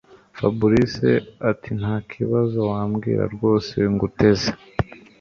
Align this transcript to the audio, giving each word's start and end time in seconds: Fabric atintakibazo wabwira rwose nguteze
Fabric 0.37 0.93
atintakibazo 1.51 2.59
wabwira 2.71 3.23
rwose 3.33 3.75
nguteze 3.93 4.49